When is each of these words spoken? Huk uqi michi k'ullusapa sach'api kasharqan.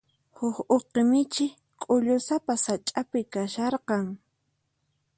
Huk 0.37 0.55
uqi 0.75 1.01
michi 1.11 1.47
k'ullusapa 1.81 2.53
sach'api 2.65 3.19
kasharqan. 3.33 4.05